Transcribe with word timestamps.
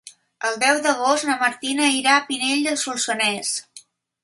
El 0.47 0.55
deu 0.63 0.79
d'agost 0.85 1.27
na 1.27 1.35
Martina 1.43 1.91
irà 1.99 2.15
a 2.17 2.25
Pinell 2.31 2.67
de 2.71 2.75
Solsonès. 2.87 3.55